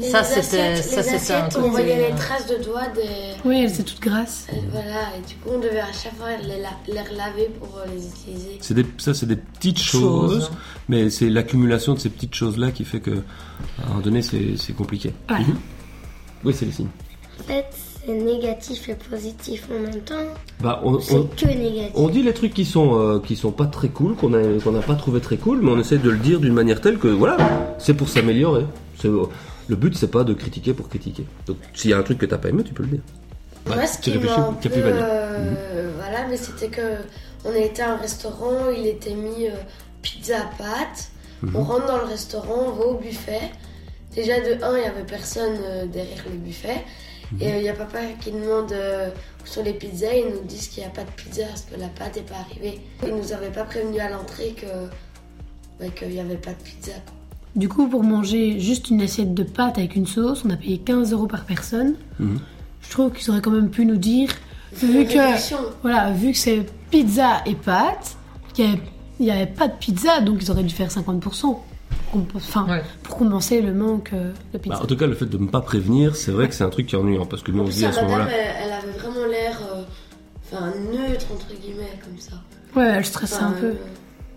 Les 0.00 0.08
ça 0.10 0.22
c'était 0.24 0.58
assiettes- 0.60 0.84
ça 1.04 1.12
les 1.12 1.18
c'était 1.18 1.32
un 1.34 1.48
truc. 1.48 1.64
on 1.64 1.70
voyait 1.70 2.04
euh, 2.04 2.08
les 2.10 2.14
traces 2.14 2.46
de 2.46 2.62
doigts 2.64 2.86
des. 2.94 3.34
oui, 3.44 3.62
elle 3.64 3.70
c'est 3.70 3.82
toute 3.82 4.00
grasse. 4.00 4.46
euh, 4.52 4.56
Voilà, 4.72 5.00
et 5.16 5.26
du 5.28 5.34
coup, 5.36 5.50
on 5.54 5.58
devait 5.58 5.80
à 5.80 5.92
chaque 5.92 6.16
fois 6.16 6.28
les, 6.42 6.60
la- 6.60 6.92
les 6.92 7.00
relaver 7.08 7.50
pour 7.58 7.78
euh, 7.78 7.86
les 7.94 8.06
utiliser. 8.06 8.58
C'est 8.60 8.74
des, 8.74 8.86
ça, 8.98 9.14
c'est 9.14 9.26
des 9.26 9.36
petites 9.36 9.78
Choses. 9.78 10.32
choses, 10.32 10.50
mais 10.88 11.10
c'est 11.10 11.28
l'accumulation 11.30 11.94
de 11.94 11.98
ces 11.98 12.08
petites 12.10 12.34
choses-là 12.34 12.70
qui 12.70 12.84
fait 12.84 13.00
que, 13.00 13.10
à 13.10 13.84
un 13.84 13.88
moment 13.88 14.00
donné, 14.00 14.22
c'est 14.22 14.56
c'est 14.56 14.72
compliqué. 14.74 15.12
Ouais. 15.30 15.38
Mhm. 15.40 15.56
Oui, 16.44 16.54
c'est 16.56 16.66
les 16.66 16.72
signes. 16.72 16.88
En 17.40 17.44
fait, 17.44 17.66
c'est 17.72 18.12
négatif 18.14 18.88
et 18.88 18.94
positif 18.94 19.64
en 19.70 19.80
même 19.80 20.00
temps. 20.00 20.14
Bah, 20.60 20.80
on, 20.84 20.98
C'est 21.00 21.14
on, 21.14 21.24
que 21.26 21.46
négatif. 21.46 21.92
on 21.94 22.08
dit 22.08 22.22
les 22.22 22.32
trucs 22.34 22.52
qui 22.54 22.64
sont, 22.64 22.98
euh, 22.98 23.20
qui 23.20 23.36
sont 23.36 23.52
pas 23.52 23.66
très 23.66 23.88
cool, 23.88 24.14
qu'on 24.16 24.32
a, 24.34 24.42
qu'on 24.62 24.72
n'a 24.72 24.80
pas 24.82 24.94
trouvé 24.96 25.20
très 25.20 25.36
cool, 25.36 25.60
mais 25.62 25.70
on 25.70 25.78
essaie 25.78 25.98
de 25.98 26.10
le 26.10 26.16
dire 26.18 26.40
d'une 26.40 26.52
manière 26.54 26.80
telle 26.80 26.98
que, 26.98 27.08
voilà, 27.08 27.36
c'est 27.78 27.94
pour 27.94 28.08
s'améliorer. 28.08 28.64
Le 29.68 29.76
but, 29.76 29.94
c'est 29.96 30.10
pas 30.10 30.24
de 30.24 30.34
critiquer 30.34 30.72
pour 30.72 30.88
critiquer. 30.88 31.26
Donc, 31.46 31.58
s'il 31.74 31.90
y 31.90 31.94
a 31.94 31.98
un 31.98 32.02
truc 32.02 32.18
que 32.18 32.26
t'as 32.26 32.38
pas 32.38 32.48
aimé, 32.48 32.64
tu 32.64 32.72
peux 32.72 32.82
le 32.82 32.90
dire. 32.90 33.00
Moi, 33.66 33.76
Ouais, 33.76 33.86
ce 33.86 33.98
qui 33.98 34.16
m'a 34.16 34.34
un 34.34 34.52
peu, 34.54 34.70
euh, 34.74 35.90
voilà, 35.96 36.26
mais 36.28 36.36
c'était 36.38 36.68
que 36.68 36.96
on 37.44 37.52
été 37.52 37.82
à 37.82 37.92
un 37.92 37.96
restaurant, 37.96 38.70
il 38.74 38.86
était 38.86 39.14
mis 39.14 39.46
euh, 39.46 39.56
pizza 40.02 40.38
pâte. 40.56 41.10
Mhm. 41.42 41.56
On 41.56 41.62
rentre 41.62 41.86
dans 41.86 41.98
le 41.98 42.04
restaurant, 42.04 42.64
on 42.68 42.72
va 42.72 42.84
au 42.86 42.94
buffet. 42.94 43.52
Déjà 44.14 44.40
de 44.40 44.62
1, 44.62 44.76
il 44.78 44.82
y 44.82 44.86
avait 44.86 45.04
personne 45.04 45.58
euh, 45.62 45.86
derrière 45.86 46.24
le 46.30 46.36
buffet. 46.38 46.84
Mhm. 47.32 47.42
Et 47.42 47.52
euh, 47.52 47.56
il 47.58 47.62
y 47.64 47.68
a 47.68 47.74
papa 47.74 48.00
qui 48.20 48.32
demande 48.32 48.72
euh, 48.72 49.10
où 49.42 49.46
sont 49.46 49.62
les 49.62 49.74
pizzas. 49.74 50.14
Ils 50.14 50.32
nous 50.34 50.44
disent 50.44 50.68
qu'il 50.68 50.82
n'y 50.82 50.88
a 50.88 50.92
pas 50.92 51.04
de 51.04 51.10
pizza 51.10 51.44
parce 51.46 51.62
que 51.62 51.78
la 51.78 51.88
pâte 51.88 52.16
n'est 52.16 52.22
pas 52.22 52.36
arrivée. 52.36 52.80
Ils 53.06 53.14
nous 53.14 53.32
avaient 53.32 53.50
pas 53.50 53.64
prévenu 53.64 53.98
à 54.00 54.08
l'entrée 54.10 54.54
que 54.56 54.66
bah, 55.78 55.90
qu'il 55.94 56.08
n'y 56.08 56.20
avait 56.20 56.36
pas 56.36 56.52
de 56.52 56.62
pizza. 56.62 56.92
quoi. 57.06 57.17
Du 57.56 57.68
coup, 57.68 57.88
pour 57.88 58.04
manger 58.04 58.60
juste 58.60 58.90
une 58.90 59.00
assiette 59.02 59.34
de 59.34 59.42
pâtes 59.42 59.78
avec 59.78 59.96
une 59.96 60.06
sauce, 60.06 60.42
on 60.46 60.50
a 60.50 60.56
payé 60.56 60.78
15 60.78 61.12
euros 61.12 61.26
par 61.26 61.44
personne. 61.44 61.94
Mhm. 62.20 62.38
Je 62.82 62.90
trouve 62.90 63.10
qu'ils 63.12 63.28
auraient 63.30 63.40
quand 63.40 63.50
même 63.50 63.70
pu 63.70 63.84
nous 63.84 63.96
dire, 63.96 64.30
Une 64.82 64.88
vu 64.90 65.04
que, 65.06 65.18
voilà, 65.82 66.12
vu 66.12 66.32
que 66.32 66.38
c'est 66.38 66.64
pizza 66.90 67.42
et 67.46 67.54
pâtes, 67.54 68.16
qu'il 68.54 68.64
n'y 68.66 68.72
avait, 68.72 68.82
il 69.20 69.26
y 69.26 69.30
avait 69.30 69.46
pas 69.46 69.66
de 69.68 69.72
pizza, 69.78 70.20
donc 70.20 70.38
ils 70.42 70.50
auraient 70.50 70.62
dû 70.62 70.74
faire 70.74 70.90
50%. 70.90 71.58
Comp- 72.12 72.32
Enfin, 72.36 72.66
Ouais. 72.68 72.82
pour 73.02 73.16
compenser 73.18 73.60
le 73.60 73.74
manque 73.74 74.10
euh, 74.14 74.32
de 74.54 74.58
pizza. 74.58 74.76
Bah, 74.76 74.82
en 74.84 74.86
tout 74.86 74.96
cas, 74.96 75.06
le 75.06 75.14
fait 75.14 75.26
de 75.26 75.36
ne 75.36 75.46
pas 75.46 75.60
prévenir, 75.60 76.16
c'est 76.16 76.30
vrai 76.30 76.48
que 76.48 76.54
c'est 76.54 76.64
un 76.64 76.70
truc 76.70 76.86
qui 76.86 76.94
est 76.94 76.98
ennuyant, 76.98 77.26
parce 77.26 77.42
que 77.42 77.50
nous, 77.50 77.62
on 77.64 77.66
se 77.70 77.72
dit 77.76 77.84
à 77.84 77.92
ce 77.92 77.96
madame, 78.00 78.10
moment-là. 78.18 78.30
elle, 78.32 78.56
elle 78.66 78.72
avait 78.72 78.98
vraiment 78.98 79.26
l'air 79.26 79.58
euh, 79.74 79.82
enfin, 80.50 80.72
neutre, 80.92 81.26
entre 81.34 81.48
guillemets, 81.60 81.98
comme 82.02 82.18
ça. 82.18 82.36
Ouais, 82.76 82.94
elle 82.96 83.04
stressait 83.04 83.42
un 83.42 83.52
peu. 83.52 83.66
euh, 83.66 83.74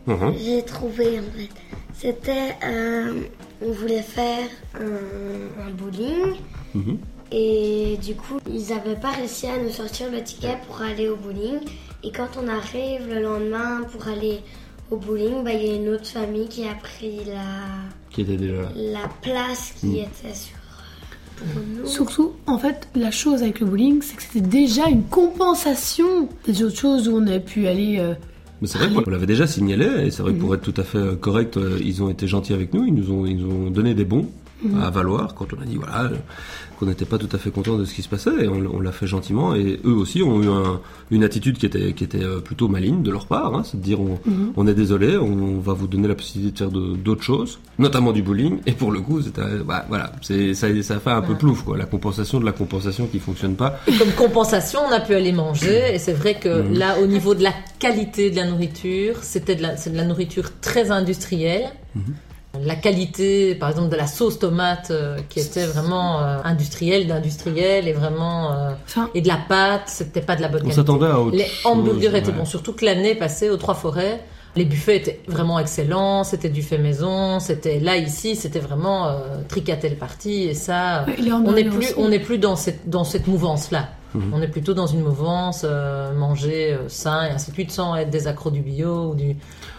Mhm. 0.07 0.33
J'ai 0.43 0.63
trouvé 0.63 1.19
en 1.19 1.37
fait. 1.37 1.49
C'était. 1.93 2.55
euh, 2.63 3.21
on 3.63 3.71
voulait 3.71 4.01
faire 4.01 4.47
un, 4.79 5.67
un 5.67 5.69
bowling. 5.71 6.35
Mhm. 6.73 6.97
Et 7.31 7.97
du 8.03 8.15
coup, 8.15 8.39
ils 8.49 8.67
n'avaient 8.73 8.99
pas 8.99 9.11
réussi 9.11 9.47
à 9.47 9.57
nous 9.57 9.69
sortir 9.69 10.11
le 10.11 10.21
ticket 10.23 10.57
pour 10.67 10.81
aller 10.81 11.07
au 11.09 11.15
bowling. 11.15 11.59
Et 12.03 12.11
quand 12.11 12.27
on 12.43 12.47
arrive 12.47 13.07
le 13.07 13.21
lendemain 13.21 13.81
pour 13.91 14.07
aller 14.07 14.39
au 14.89 14.97
bowling, 14.97 15.43
bah, 15.43 15.53
il 15.53 15.65
y 15.65 15.71
a 15.71 15.75
une 15.75 15.89
autre 15.89 16.07
famille 16.07 16.47
qui 16.49 16.67
a 16.67 16.73
pris 16.73 17.19
la, 17.27 17.43
Qui 18.09 18.21
était 18.21 18.35
déjà 18.35 18.61
là. 18.63 18.69
la 18.75 19.07
place 19.21 19.73
qui 19.79 19.85
Mm. 19.87 19.95
était 19.95 20.33
sur 20.33 20.55
pour 21.37 21.61
nous. 21.75 21.87
Surtout, 21.87 22.33
en 22.47 22.57
fait, 22.57 22.87
la 22.95 23.11
chose 23.11 23.41
avec 23.43 23.59
le 23.61 23.67
bowling, 23.67 24.01
c'est 24.01 24.15
que 24.15 24.23
c'était 24.23 24.41
déjà 24.41 24.87
une 24.89 25.03
compensation 25.05 26.27
des 26.45 26.63
autres 26.63 26.77
choses 26.77 27.07
où 27.07 27.15
on 27.15 27.25
avait 27.27 27.39
pu 27.39 27.67
aller. 27.67 27.97
euh, 27.99 28.13
Mais 28.61 28.67
c'est 28.67 28.77
vrai 28.77 29.03
qu'on 29.03 29.09
l'avait 29.09 29.25
déjà 29.25 29.47
signalé, 29.47 30.05
et 30.05 30.11
c'est 30.11 30.21
vrai 30.21 30.33
que 30.33 30.39
pour 30.39 30.53
être 30.53 30.61
tout 30.61 30.79
à 30.79 30.83
fait 30.83 30.99
euh, 30.99 31.15
correct, 31.15 31.57
euh, 31.57 31.79
ils 31.83 32.03
ont 32.03 32.09
été 32.09 32.27
gentils 32.27 32.53
avec 32.53 32.73
nous, 32.73 32.85
ils 32.85 32.93
nous 32.93 33.11
ont, 33.11 33.25
ils 33.25 33.37
nous 33.37 33.51
ont 33.51 33.71
donné 33.71 33.95
des 33.95 34.05
bons 34.05 34.27
à 34.81 34.89
valoir 34.89 35.33
quand 35.35 35.47
on 35.57 35.61
a 35.61 35.65
dit 35.65 35.77
voilà 35.77 36.09
qu'on 36.79 36.85
n'était 36.87 37.05
pas 37.05 37.19
tout 37.19 37.29
à 37.31 37.37
fait 37.37 37.51
content 37.51 37.77
de 37.77 37.85
ce 37.85 37.93
qui 37.93 38.01
se 38.01 38.07
passait, 38.09 38.31
et 38.45 38.47
on, 38.47 38.79
l'a 38.79 38.91
fait 38.91 39.05
gentiment, 39.05 39.53
et 39.53 39.79
eux 39.85 39.93
aussi 39.93 40.23
ont 40.23 40.41
eu 40.41 40.47
un- 40.47 40.79
une 41.11 41.23
attitude 41.23 41.59
qui 41.59 41.67
était, 41.67 41.93
qui 41.93 42.03
était 42.03 42.23
euh, 42.23 42.39
plutôt 42.39 42.67
maligne 42.69 43.03
de 43.03 43.11
leur 43.11 43.27
part, 43.27 43.53
hein, 43.53 43.61
c'est 43.63 43.77
de 43.77 43.83
dire 43.83 44.01
on, 44.01 44.17
on 44.57 44.65
est 44.67 44.73
désolé, 44.73 45.15
on, 45.15 45.59
va 45.59 45.73
vous 45.73 45.85
donner 45.85 46.07
la 46.07 46.15
possibilité 46.15 46.53
de 46.65 46.69
faire 46.71 46.71
d'autres 46.71 47.21
choses, 47.21 47.59
notamment 47.77 48.11
du 48.11 48.23
bowling, 48.23 48.61
et 48.65 48.71
pour 48.71 48.91
le 48.91 48.99
coup, 49.01 49.21
c'était, 49.21 49.41
bah, 49.63 49.85
voilà, 49.89 50.11
c'est, 50.23 50.55
ça, 50.55 50.67
ça 50.81 50.99
fait 50.99 51.11
un 51.11 51.21
peu 51.21 51.35
plouf, 51.35 51.61
quoi, 51.61 51.77
la 51.77 51.85
compensation 51.85 52.39
de 52.39 52.45
la 52.45 52.51
compensation 52.51 53.05
qui 53.05 53.19
fonctionne 53.19 53.55
pas. 53.55 53.79
Comme 53.99 54.11
compensation, 54.13 54.79
on 54.87 54.91
a 54.91 54.99
pu 55.01 55.13
aller 55.13 55.33
manger. 55.33 55.93
Et 55.93 55.99
c'est 55.99 56.13
vrai 56.13 56.39
que 56.39 56.61
Mhm. 56.63 56.73
là, 56.79 56.99
au 56.99 57.05
niveau 57.05 57.35
de 57.35 57.43
la 57.43 57.53
qualité 57.77 58.31
de 58.31 58.37
la 58.37 58.49
nourriture, 58.49 59.17
c'était 59.21 59.55
de 59.55 59.61
la, 59.61 59.77
c'est 59.77 59.91
de 59.91 59.97
la 59.97 60.05
nourriture 60.05 60.49
très 60.61 60.89
industrielle. 60.89 61.69
Mhm. 61.95 62.03
La 62.59 62.75
qualité, 62.75 63.55
par 63.55 63.69
exemple, 63.69 63.89
de 63.89 63.95
la 63.95 64.07
sauce 64.07 64.37
tomate, 64.37 64.91
euh, 64.91 65.17
qui 65.29 65.39
était 65.39 65.65
vraiment 65.65 66.21
euh, 66.21 66.37
industrielle, 66.43 67.07
d'industriel, 67.07 67.87
et 67.87 67.93
vraiment 67.93 68.51
euh, 68.51 68.71
Enfin, 68.85 69.09
et 69.15 69.21
de 69.21 69.27
la 69.27 69.37
pâte, 69.37 69.83
c'était 69.85 70.21
pas 70.21 70.35
de 70.35 70.41
la 70.41 70.47
bonne 70.49 70.61
On 70.61 70.63
qualité. 70.65 70.75
s'attendait 70.81 71.07
à 71.07 71.19
autre 71.19 71.37
Les 71.37 71.47
hamburgers 71.63 72.07
chose, 72.07 72.15
étaient 72.15 72.27
ouais. 72.31 72.37
bons, 72.37 72.45
surtout 72.45 72.73
que 72.73 72.83
l'année 72.85 73.15
passée 73.15 73.49
aux 73.49 73.57
Trois 73.57 73.73
Forêts, 73.75 74.21
les 74.57 74.65
buffets 74.65 74.97
étaient 74.97 75.21
vraiment 75.27 75.59
excellents, 75.59 76.23
c'était 76.25 76.49
du 76.49 76.61
fait 76.61 76.77
maison, 76.77 77.39
c'était 77.39 77.79
là 77.79 77.95
ici, 77.95 78.35
c'était 78.35 78.59
vraiment 78.59 79.07
euh, 79.07 79.19
tricatel 79.47 79.95
parti 79.97 80.43
et 80.43 80.53
ça, 80.53 81.05
on 81.31 81.53
n'est 81.53 81.63
plus, 81.63 81.77
aussi. 81.77 81.93
on 81.97 82.09
n'est 82.09 82.19
plus 82.19 82.37
dans 82.37 82.57
cette 82.57 82.89
dans 82.89 83.05
cette 83.05 83.27
mouvance 83.27 83.71
là. 83.71 83.87
Mhm. 84.13 84.33
On 84.33 84.41
est 84.41 84.47
plutôt 84.47 84.73
dans 84.73 84.87
une 84.87 85.01
mouvance 85.01 85.61
euh, 85.63 86.13
manger 86.13 86.73
euh, 86.73 86.89
sain 86.89 87.27
et 87.27 87.29
ainsi 87.31 87.51
de 87.51 87.55
suite 87.55 87.71
sans 87.71 87.95
être 87.95 88.09
des 88.09 88.27
accros 88.27 88.51
du 88.51 88.61
bio 88.61 89.11
ou 89.11 89.15
du. 89.15 89.35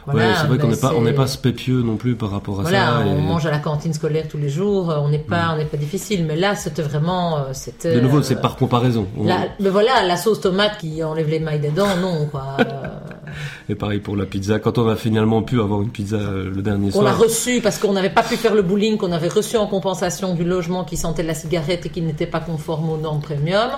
Voilà, 0.06 0.28
ouais, 0.30 0.34
c'est 0.40 0.46
vrai 0.48 0.58
qu'on 0.58 0.66
mais 0.66 0.72
n'est 0.74 0.80
pas, 0.80 0.92
on 0.96 1.02
n'est 1.02 1.12
pas 1.12 1.26
spépieux 1.28 1.82
non 1.82 1.96
plus 1.96 2.16
par 2.16 2.30
rapport 2.30 2.58
à 2.58 2.62
Voilà, 2.62 2.86
ça. 2.86 3.02
on 3.06 3.18
et- 3.18 3.20
mange 3.20 3.46
à 3.46 3.50
la 3.50 3.58
cantine 3.58 3.92
scolaire 3.92 4.26
tous 4.28 4.38
les 4.38 4.48
jours, 4.48 4.90
euh, 4.90 4.98
on 5.00 5.08
n'est 5.10 5.18
pas, 5.18 5.50
on 5.54 5.58
n'est 5.58 5.64
pas 5.64 5.76
difficile, 5.76 6.24
mais 6.26 6.34
là 6.34 6.54
c'était 6.56 6.82
vraiment, 6.82 7.38
c'était. 7.52 7.94
De 7.94 8.00
nouveau, 8.00 8.20
c'est 8.22 8.40
par 8.40 8.56
comparaison. 8.56 9.06
On- 9.16 9.24
la- 9.24 9.46
mais 9.60 9.68
voilà, 9.68 10.02
la 10.04 10.16
sauce 10.16 10.40
tomate 10.40 10.78
qui 10.78 11.04
enlève 11.04 11.28
les 11.28 11.38
mailles 11.38 11.60
des 11.60 11.68
dents, 11.70 11.96
non 12.00 12.26
quoi. 12.30 12.56
Et 13.68 13.74
pareil 13.74 14.00
pour 14.00 14.16
la 14.16 14.26
pizza. 14.26 14.58
Quand 14.58 14.76
on 14.78 14.88
a 14.88 14.96
finalement 14.96 15.42
pu 15.42 15.60
avoir 15.60 15.80
une 15.82 15.90
pizza 15.90 16.18
le 16.18 16.60
dernier 16.62 16.90
On 16.94 17.00
l'a 17.02 17.12
soir, 17.12 17.22
reçu 17.22 17.60
parce 17.62 17.78
qu'on 17.78 17.92
n'avait 17.92 18.10
pas 18.10 18.22
pu 18.22 18.36
faire 18.36 18.54
le 18.54 18.62
bowling 18.62 18.98
qu'on 18.98 19.12
avait 19.12 19.28
reçu 19.28 19.56
en 19.56 19.66
compensation 19.66 20.34
du 20.34 20.44
logement 20.44 20.84
qui 20.84 20.96
sentait 20.96 21.22
la 21.22 21.34
cigarette 21.34 21.86
et 21.86 21.88
qui 21.88 22.02
n'était 22.02 22.26
pas 22.26 22.40
conforme 22.40 22.90
aux 22.90 22.96
normes 22.98 23.20
premium. 23.20 23.70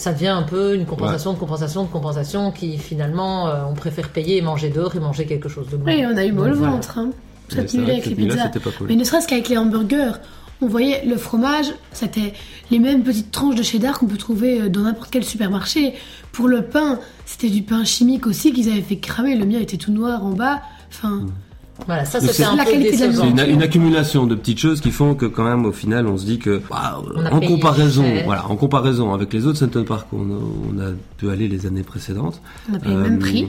Ça 0.00 0.14
devient 0.14 0.28
un 0.28 0.44
peu 0.44 0.74
une 0.74 0.86
compensation 0.86 1.34
de 1.34 1.38
compensation 1.38 1.84
de 1.84 1.88
compensation 1.88 2.52
qui 2.52 2.78
finalement 2.78 3.48
euh, 3.48 3.64
on 3.70 3.74
préfère 3.74 4.08
payer 4.08 4.38
et 4.38 4.40
manger 4.40 4.70
dehors 4.70 4.96
et 4.96 4.98
manger 4.98 5.26
quelque 5.26 5.50
chose 5.50 5.68
de 5.68 5.76
bon. 5.76 5.84
oui, 5.84 6.02
on 6.10 6.16
a 6.16 6.24
eu 6.24 6.32
mal 6.32 6.52
au 6.52 6.56
voilà. 6.56 6.72
ventre. 6.72 6.96
Hein. 6.96 7.10
Que 7.50 7.58
avec 7.58 8.06
les 8.06 8.14
pizzas. 8.14 8.44
c'était 8.44 8.60
pas 8.60 8.70
cool. 8.70 8.86
Mais 8.86 8.96
ne 8.96 9.04
serait-ce 9.04 9.28
qu'avec 9.28 9.50
les 9.50 9.58
hamburgers, 9.58 10.12
on 10.62 10.68
voyait 10.68 11.04
le 11.04 11.18
fromage, 11.18 11.66
c'était 11.92 12.32
les 12.70 12.78
mêmes 12.78 13.02
petites 13.02 13.30
tranches 13.30 13.56
de 13.56 13.62
cheddar 13.62 13.98
qu'on 13.98 14.06
peut 14.06 14.16
trouver 14.16 14.62
euh, 14.62 14.68
dans 14.70 14.80
n'importe 14.80 15.10
quel 15.10 15.22
supermarché. 15.22 15.92
Pour 16.32 16.48
le 16.48 16.62
pain, 16.62 16.98
c'était 17.26 17.50
du 17.50 17.60
pain 17.60 17.84
chimique 17.84 18.26
aussi 18.26 18.54
qu'ils 18.54 18.70
avaient 18.70 18.80
fait 18.80 18.96
cramer. 18.96 19.34
Le 19.34 19.44
mien 19.44 19.60
était 19.60 19.76
tout 19.76 19.92
noir 19.92 20.24
en 20.24 20.30
bas. 20.30 20.62
Enfin, 20.88 21.26
Voilà, 21.86 22.04
ça 22.04 22.20
c'était 22.20 22.32
c'est 22.32 22.44
un 22.44 22.56
la 22.56 22.64
peu 22.64 22.70
qualité 22.72 22.96
de 22.96 23.00
la 23.02 23.08
décevant. 23.08 23.36
c'est 23.36 23.44
une, 23.48 23.54
une 23.56 23.62
accumulation 23.62 24.26
de 24.26 24.34
petites 24.34 24.58
choses 24.58 24.80
qui 24.80 24.90
font 24.90 25.14
que 25.14 25.26
quand 25.26 25.44
même 25.44 25.64
au 25.66 25.72
final 25.72 26.06
on 26.06 26.16
se 26.18 26.24
dit 26.24 26.38
que 26.38 26.60
en 27.30 27.40
comparaison, 27.40 28.04
voilà, 28.24 28.46
en 28.48 28.56
comparaison 28.56 29.12
avec 29.12 29.32
les 29.32 29.46
autres 29.46 29.58
Center 29.58 29.82
Park 29.84 30.06
où 30.12 30.18
on 30.18 30.30
a, 30.30 30.38
on 30.74 30.78
a 30.90 30.92
pu 31.16 31.30
aller 31.30 31.48
les 31.48 31.66
années 31.66 31.82
précédentes. 31.82 32.40
on 32.70 32.74
a 32.74 32.78
payé 32.78 32.94
le 32.94 33.00
même 33.02 33.16
euh, 33.16 33.18
prix. 33.20 33.48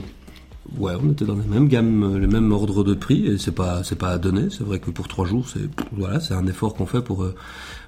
Ouais, 0.78 0.92
on 1.04 1.10
était 1.10 1.24
dans 1.24 1.34
les 1.34 1.44
mêmes 1.46 1.68
gammes, 1.68 2.18
les 2.18 2.26
mêmes 2.26 2.50
ordres 2.52 2.84
de 2.84 2.94
prix 2.94 3.26
et 3.26 3.36
c'est 3.38 3.52
pas 3.54 3.82
c'est 3.84 3.98
pas 3.98 4.08
à 4.10 4.18
donner. 4.18 4.44
C'est 4.50 4.64
vrai 4.64 4.78
que 4.78 4.90
pour 4.90 5.08
trois 5.08 5.26
jours, 5.26 5.46
c'est 5.52 5.68
voilà, 5.92 6.20
c'est 6.20 6.34
un 6.34 6.46
effort 6.46 6.74
qu'on 6.74 6.86
fait 6.86 7.02
pour 7.02 7.24
euh, 7.24 7.34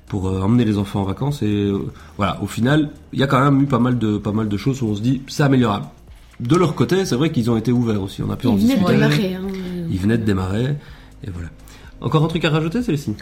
pour 0.08 0.28
euh, 0.28 0.40
emmener 0.42 0.64
les 0.64 0.76
enfants 0.76 1.00
en 1.00 1.04
vacances 1.04 1.40
et 1.42 1.46
euh, 1.46 1.78
voilà. 2.18 2.38
Au 2.42 2.46
final, 2.46 2.90
il 3.12 3.20
y 3.20 3.22
a 3.22 3.26
quand 3.26 3.42
même 3.42 3.62
eu 3.62 3.66
pas 3.66 3.78
mal 3.78 3.96
de 3.98 4.18
pas 4.18 4.32
mal 4.32 4.48
de 4.48 4.56
choses 4.56 4.82
où 4.82 4.86
on 4.88 4.94
se 4.96 5.00
dit 5.00 5.22
c'est 5.28 5.44
améliorable. 5.44 5.86
De 6.40 6.56
leur 6.56 6.74
côté, 6.74 7.04
c'est 7.04 7.14
vrai 7.14 7.30
qu'ils 7.30 7.48
ont 7.48 7.56
été 7.56 7.70
ouverts 7.70 8.02
aussi. 8.02 8.20
On 8.22 8.30
a 8.30 8.36
pu 8.36 8.48
en 8.48 8.56
Ils 8.56 8.62
venaient 8.62 8.74
de 8.74 8.80
discuter. 8.80 8.92
démarrer. 8.94 9.34
Hein. 9.36 9.40
Il 9.90 9.98
venait 9.98 10.18
de 10.18 10.24
démarrer, 10.24 10.76
et 11.22 11.30
voilà. 11.30 11.48
Encore 12.00 12.24
un 12.24 12.28
truc 12.28 12.44
à 12.44 12.50
rajouter, 12.50 12.82
Célestine 12.82 13.14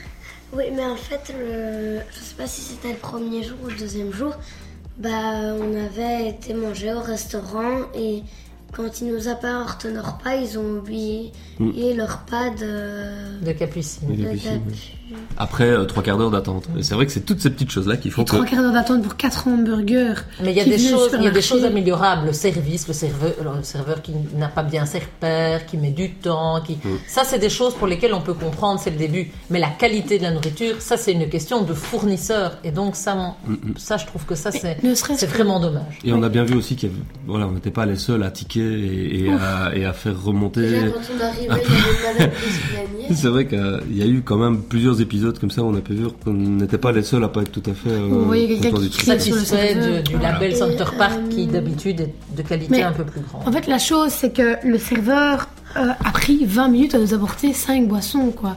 Oui, 0.57 0.65
mais 0.75 0.85
en 0.85 0.97
fait, 0.97 1.33
le... 1.39 2.01
je 2.11 2.19
sais 2.19 2.35
pas 2.37 2.47
si 2.47 2.61
c'était 2.63 2.93
le 2.93 2.99
premier 2.99 3.43
jour 3.43 3.57
ou 3.65 3.69
le 3.69 3.77
deuxième 3.77 4.13
jour, 4.13 4.35
bah, 4.99 5.55
on 5.61 5.75
avait 5.77 6.29
été 6.29 6.55
manger 6.55 6.93
au 6.93 7.01
restaurant 7.01 7.87
et 7.95 8.23
quand 8.75 9.01
ils 9.01 9.13
nous 9.13 9.29
apportent 9.29 9.85
nos 9.87 10.01
repas, 10.03 10.35
ils 10.37 10.59
ont 10.59 10.79
oublié 10.79 11.33
Mm. 11.59 11.71
leur 11.97 12.21
repas 12.23 12.51
de. 12.51 13.45
De 13.45 13.53
Capucine. 13.53 14.09
Oui. 14.09 14.17
de 14.17 14.25
Capucine, 14.25 14.61
oui. 14.67 14.73
Capu- 14.73 15.17
Après 15.37 15.69
euh, 15.69 15.85
trois 15.85 16.03
quarts 16.03 16.17
d'heure 16.17 16.31
d'attente. 16.31 16.65
Et 16.79 16.83
c'est 16.83 16.95
vrai 16.95 17.05
que 17.05 17.13
c'est 17.13 17.21
toutes 17.21 17.41
ces 17.41 17.51
petites 17.51 17.71
choses-là 17.71 17.99
qui 17.99 18.09
font 18.11 18.23
Et 18.23 18.25
que... 18.25 18.31
trois 18.31 18.47
quarts 18.47 18.63
d'heure 18.63 18.73
d'attente 18.73 19.03
pour 19.03 19.15
quatre 19.17 19.47
hamburgers. 19.47 20.15
Mais 20.43 20.53
il 20.53 20.57
y 20.57 20.61
a 20.61 20.65
des 20.65 20.79
choses, 20.79 21.11
il 21.13 21.23
y 21.23 21.27
a 21.27 21.31
des 21.31 21.43
supermarché. 21.43 21.43
choses 21.43 21.65
améliorables. 21.65 22.27
Le 22.29 22.33
service, 22.33 22.89
le 22.89 22.95
serveur, 22.95 23.33
alors, 23.41 23.57
le 23.57 23.63
serveur 23.63 24.01
qui 24.01 24.13
n'a 24.35 24.49
pas 24.49 24.63
bien 24.63 24.87
ses 24.87 25.01
repères, 25.01 25.67
qui 25.67 25.77
met 25.77 25.91
du 25.91 26.15
temps, 26.15 26.63
qui, 26.63 26.79
ça 27.07 27.25
c'est 27.25 27.39
des 27.39 27.51
choses 27.51 27.75
pour 27.75 27.87
lesquelles 27.87 28.15
on 28.15 28.23
peut 28.23 28.33
comprendre, 28.35 28.81
c'est 28.81 28.91
le 28.91 28.97
début. 28.97 29.31
Mais 29.51 29.61
la 29.61 29.69
qualité 29.69 30.17
de 30.19 30.23
la 30.23 30.31
nourriture, 30.31 30.77
ça 30.81 30.97
c'est 30.97 31.13
une 31.13 31.29
question 31.29 31.63
de 31.63 31.75
fournisseur. 31.75 32.57
Et 32.65 32.71
donc 32.71 32.97
ça, 32.97 33.15
mon- 33.15 33.35
ça 33.77 33.99
je 33.99 34.07
trouve 34.07 34.25
que 34.25 34.35
ça 34.35 34.51
c'est, 34.51 34.79
vraiment 35.27 35.61
dommage. 35.61 35.99
Et 36.05 36.13
on 36.15 36.23
a 36.23 36.29
bien 36.31 36.45
vu 36.45 36.57
aussi 36.57 36.75
qu'il 36.75 36.89
y 36.89 36.93
avait- 36.93 37.03
voilà, 37.27 37.47
on 37.47 37.53
n'était 37.53 37.71
pas 37.71 37.85
les 37.85 37.97
seuls 37.97 38.23
à 38.23 38.31
tiquer 38.31 38.62
et, 38.63 39.25
et 39.27 39.31
à, 39.33 39.73
et 39.75 39.85
à 39.85 39.93
faire 39.93 40.23
remonter. 40.23 40.61
Déjà, 40.63 40.87
quand 40.89 41.01
on 41.19 41.25
arrivait, 41.25 41.63
il 43.09 43.13
y. 43.13 43.15
C'est 43.15 43.29
vrai 43.29 43.47
qu'il 43.47 43.97
y 43.97 44.03
a 44.03 44.07
eu 44.07 44.23
quand 44.23 44.37
même 44.39 44.63
plusieurs 44.63 45.01
épisodes 45.01 45.39
comme 45.39 45.51
ça 45.51 45.63
où 45.63 45.67
on 45.67 45.75
a 45.77 45.81
pu 45.81 45.95
voir 45.95 46.13
qu'on 46.25 46.33
n'était 46.33 46.79
pas 46.79 46.93
les 46.93 47.03
seuls 47.03 47.25
à 47.25 47.29
pas 47.29 47.43
être 47.43 47.53
tout 47.53 47.63
à 47.71 47.75
fait 47.75 47.91
euh, 47.91 48.31
quelqu'un 48.61 48.79
qui 48.79 49.05
Satisfait 49.05 50.03
du 50.03 50.17
label 50.19 50.57
Center 50.57 50.85
Park 50.97 51.19
euh, 51.25 51.29
qui 51.29 51.47
d'habitude 51.47 52.01
est 52.01 52.15
de 52.37 52.43
qualité 52.43 52.71
Mais- 52.71 52.83
un 52.83 52.93
peu 52.93 53.05
plus 53.05 53.21
grande. 53.21 53.47
En 53.47 53.53
fait, 53.53 53.67
la 53.67 53.79
chose, 53.79 54.11
c'est 54.11 54.33
que 54.33 54.57
le 54.67 54.79
serveur 54.79 55.49
euh, 55.77 55.89
a 56.05 56.11
pris 56.13 56.45
20 56.45 56.69
minutes 56.69 56.95
à 56.95 56.99
nous 56.99 57.13
apporter 57.15 57.53
5 57.53 57.89
boissons, 57.89 58.31
quoi. 58.31 58.57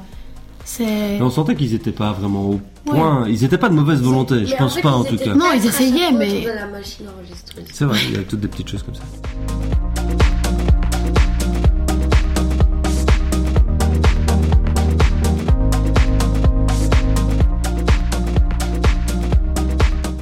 Mais 0.79 1.21
on 1.21 1.29
sentait 1.29 1.55
qu'ils 1.55 1.71
n'étaient 1.73 1.91
pas 1.91 2.11
vraiment 2.11 2.49
au 2.49 2.59
point. 2.85 3.25
Ils 3.27 3.41
n'étaient 3.41 3.57
pas 3.57 3.69
de 3.69 3.75
mauvaise 3.75 4.01
volonté, 4.01 4.35
Mais 4.35 4.45
je 4.47 4.53
en 4.55 4.57
pense 4.57 4.73
fait, 4.75 4.81
pas 4.81 4.91
en 4.93 5.03
tout 5.03 5.15
cas. 5.17 5.35
Non, 5.35 5.45
ils 5.55 5.65
essayaient, 5.65 6.11
mais-. 6.11 6.45
C'est 7.71 7.85
vrai, 7.85 7.99
il 8.09 8.15
y 8.15 8.17
a 8.19 8.23
toutes 8.23 8.39
des 8.39 8.47
petites 8.47 8.69
choses 8.69 8.83
comme 8.83 8.95
ça. 8.95 9.03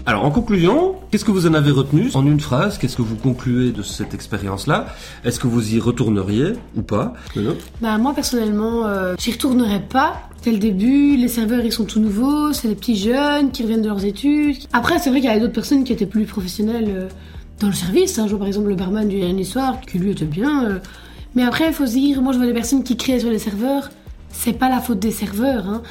Alors 0.05 0.25
en 0.25 0.31
conclusion, 0.31 0.95
qu'est-ce 1.09 1.25
que 1.25 1.31
vous 1.31 1.47
en 1.47 1.53
avez 1.53 1.71
retenu 1.71 2.11
En 2.13 2.27
une 2.27 2.39
phrase, 2.39 2.77
qu'est-ce 2.77 2.97
que 2.97 3.01
vous 3.01 3.15
concluez 3.15 3.71
de 3.71 3.81
cette 3.81 4.13
expérience-là 4.13 4.87
Est-ce 5.23 5.39
que 5.39 5.47
vous 5.47 5.73
y 5.73 5.79
retourneriez 5.79 6.53
ou 6.75 6.81
pas 6.81 7.13
Bah, 7.81 7.97
moi, 7.97 8.13
personnellement, 8.13 8.85
euh, 8.85 9.15
j'y 9.17 9.31
retournerai 9.31 9.79
pas. 9.79 10.29
C'est 10.41 10.51
le 10.51 10.59
début, 10.59 11.15
les 11.15 11.29
serveurs, 11.29 11.65
ils 11.65 11.71
sont 11.71 11.85
tout 11.85 11.99
nouveaux, 11.99 12.53
c'est 12.53 12.67
des 12.67 12.75
petits 12.75 12.97
jeunes 12.97 13.51
qui 13.51 13.63
reviennent 13.63 13.81
de 13.81 13.87
leurs 13.87 14.05
études. 14.05 14.57
Après, 14.71 14.99
c'est 14.99 15.09
vrai 15.09 15.19
qu'il 15.19 15.29
y 15.29 15.31
avait 15.31 15.39
d'autres 15.39 15.53
personnes 15.53 15.83
qui 15.83 15.93
étaient 15.93 16.05
plus 16.05 16.25
professionnelles 16.25 16.89
euh, 16.89 17.07
dans 17.63 17.69
le 17.69 17.73
service. 17.75 18.19
Un 18.19 18.27
jour, 18.27 18.37
par 18.39 18.47
exemple, 18.47 18.69
le 18.69 18.75
barman 18.75 19.07
du 19.07 19.19
dernier 19.19 19.43
soir, 19.43 19.79
qui 19.81 19.97
lui 19.97 20.11
était 20.11 20.25
bien. 20.25 20.65
euh. 20.65 20.79
Mais 21.35 21.43
après, 21.43 21.67
il 21.67 21.73
faut 21.73 21.85
se 21.87 21.93
dire, 21.93 22.21
moi, 22.21 22.31
je 22.33 22.37
vois 22.37 22.45
des 22.45 22.53
personnes 22.53 22.83
qui 22.83 22.95
créent 22.97 23.19
sur 23.19 23.29
les 23.29 23.39
serveurs. 23.39 23.89
C'est 24.29 24.53
pas 24.53 24.69
la 24.69 24.79
faute 24.79 24.99
des 24.99 25.11
serveurs, 25.11 25.67
hein. 25.67 25.81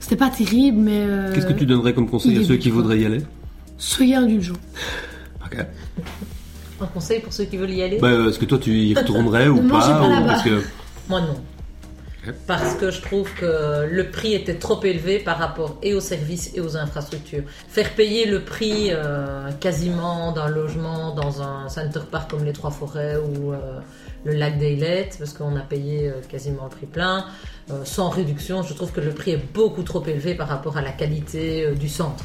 C'était 0.00 0.16
pas 0.16 0.28
terrible, 0.28 0.78
mais... 0.78 1.00
euh, 1.08 1.32
Qu'est-ce 1.32 1.46
que 1.46 1.52
tu 1.54 1.64
donnerais 1.64 1.94
comme 1.94 2.08
conseil 2.08 2.32
il 2.34 2.42
à 2.42 2.44
ceux 2.44 2.56
qui 2.56 2.68
voudraient 2.70 2.98
y 3.00 3.06
aller? 3.06 3.22
Soyez 3.78 4.16
indulgents. 4.16 4.52
Ok. 5.46 5.64
Un 6.80 6.86
conseil 6.86 7.20
pour 7.20 7.32
ceux 7.32 7.44
qui 7.44 7.56
veulent 7.56 7.70
y 7.70 7.82
aller? 7.82 7.98
Bah, 7.98 8.10
Est-ce 8.28 8.38
que 8.38 8.44
toi 8.44 8.58
tu 8.58 8.72
y 8.78 8.94
retournerais 8.94 9.48
ou 9.48 9.62
pas 9.66 9.80
pas 9.80 10.06
ou 10.06 10.10
là-bas. 10.10 10.26
parce 10.26 10.42
que... 10.42 10.62
Moi 11.08 11.20
non. 11.22 11.36
Parce 12.46 12.74
que 12.74 12.90
je 12.90 13.00
trouve 13.00 13.32
que 13.34 13.86
le 13.86 14.10
prix 14.10 14.34
était 14.34 14.54
trop 14.54 14.82
élevé 14.82 15.18
par 15.18 15.38
rapport 15.38 15.78
et 15.82 15.94
aux 15.94 16.00
services 16.00 16.52
et 16.54 16.60
aux 16.60 16.76
infrastructures. 16.76 17.42
Faire 17.68 17.94
payer 17.94 18.26
le 18.26 18.40
prix 18.40 18.88
euh, 18.90 19.50
quasiment 19.60 20.32
d'un 20.32 20.48
logement 20.48 21.14
dans 21.14 21.42
un 21.42 21.68
center 21.68 22.00
park 22.10 22.30
comme 22.30 22.44
les 22.44 22.52
Trois 22.52 22.70
Forêts 22.70 23.16
ou 23.16 23.52
euh, 23.52 23.80
le 24.24 24.32
lac 24.32 24.58
d'Ailette, 24.58 25.16
parce 25.18 25.32
qu'on 25.32 25.56
a 25.56 25.60
payé 25.60 26.08
euh, 26.08 26.20
quasiment 26.28 26.64
le 26.64 26.70
prix 26.70 26.86
plein, 26.86 27.26
sans 27.84 28.10
réduction, 28.10 28.62
je 28.62 28.74
trouve 28.74 28.92
que 28.92 29.00
le 29.00 29.12
prix 29.12 29.32
est 29.32 29.52
beaucoup 29.54 29.82
trop 29.82 30.04
élevé 30.04 30.34
par 30.34 30.48
rapport 30.48 30.76
à 30.76 30.82
la 30.82 30.92
qualité 30.92 31.74
du 31.74 31.88
centre. 31.88 32.24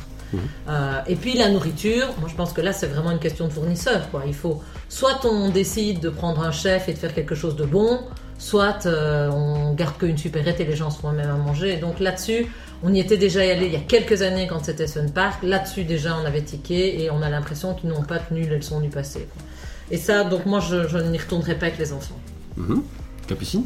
Euh, 0.67 1.01
et 1.07 1.15
puis 1.15 1.37
la 1.37 1.49
nourriture, 1.49 2.07
moi 2.19 2.29
je 2.29 2.35
pense 2.35 2.53
que 2.53 2.61
là 2.61 2.73
c'est 2.73 2.87
vraiment 2.87 3.11
une 3.11 3.19
question 3.19 3.47
de 3.47 3.53
fournisseur. 3.53 4.09
Quoi. 4.11 4.23
Il 4.27 4.35
faut 4.35 4.61
soit 4.87 5.25
on 5.25 5.49
décide 5.49 5.99
de 5.99 6.09
prendre 6.09 6.41
un 6.41 6.51
chef 6.51 6.87
et 6.89 6.93
de 6.93 6.97
faire 6.97 7.13
quelque 7.13 7.35
chose 7.35 7.55
de 7.55 7.65
bon, 7.65 8.01
soit 8.39 8.87
euh, 8.87 9.29
on 9.29 9.73
garde 9.73 9.97
qu'une 9.99 10.17
supérette 10.17 10.59
et 10.59 10.65
les 10.65 10.75
gens 10.75 10.89
se 10.89 10.99
font 10.99 11.11
même 11.11 11.29
à 11.29 11.35
manger. 11.35 11.77
Donc 11.77 11.99
là-dessus, 11.99 12.47
on 12.81 12.91
y 12.91 12.99
était 12.99 13.17
déjà 13.17 13.41
allé 13.41 13.67
il 13.67 13.73
y 13.73 13.75
a 13.75 13.81
quelques 13.81 14.23
années 14.23 14.47
quand 14.47 14.63
c'était 14.65 14.87
Sun 14.87 15.11
Park. 15.11 15.43
Là-dessus 15.43 15.83
déjà 15.83 16.17
on 16.17 16.25
avait 16.25 16.41
tiqué 16.41 17.03
et 17.03 17.11
on 17.11 17.21
a 17.21 17.29
l'impression 17.29 17.75
qu'ils 17.75 17.89
n'ont 17.89 18.03
pas 18.03 18.17
tenu 18.17 18.41
les 18.41 18.57
leçons 18.57 18.79
du 18.79 18.89
passé. 18.89 19.27
quoi. 19.31 19.43
Et 19.91 19.97
ça, 19.97 20.23
donc 20.23 20.47
moi 20.47 20.59
je, 20.59 20.87
je 20.87 20.97
n'y 20.97 21.17
retournerai 21.19 21.55
pas 21.55 21.67
avec 21.67 21.77
les 21.77 21.93
enfants. 21.93 22.17
Mhm. 22.57 22.81
Capucine? 23.27 23.65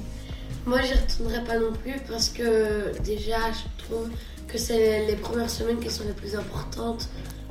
Moi, 0.65 0.79
j'y 0.81 0.93
retournerai 0.93 1.43
pas 1.43 1.59
non 1.59 1.73
plus 1.73 1.95
parce 2.09 2.29
que 2.29 2.97
déjà, 3.03 3.37
je 3.51 3.83
trouve 3.83 4.09
que 4.47 4.57
c'est 4.57 5.05
les 5.07 5.15
premières 5.15 5.49
semaines 5.49 5.79
qui 5.79 5.89
sont 5.89 6.05
les 6.05 6.13
plus 6.13 6.35
importantes 6.35 7.09